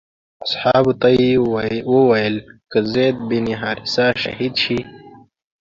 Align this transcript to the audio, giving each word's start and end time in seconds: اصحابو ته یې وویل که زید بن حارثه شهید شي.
اصحابو 0.45 0.91
ته 1.01 1.07
یې 1.19 1.31
وویل 1.93 2.35
که 2.71 2.79
زید 2.93 3.15
بن 3.29 3.47
حارثه 3.61 4.05
شهید 4.23 4.53
شي. 4.63 4.79